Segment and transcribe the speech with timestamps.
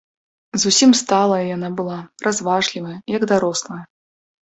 [0.61, 1.97] Зусім сталая яна была,
[2.29, 3.79] разважлівая, як дарослая.